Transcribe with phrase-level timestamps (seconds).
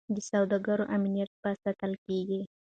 [0.15, 2.41] د سوداګرو امنیت به ساتل کیږي.